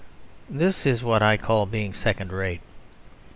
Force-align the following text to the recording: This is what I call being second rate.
This 0.49 0.87
is 0.87 1.03
what 1.03 1.21
I 1.21 1.37
call 1.37 1.67
being 1.67 1.93
second 1.93 2.31
rate. 2.31 2.61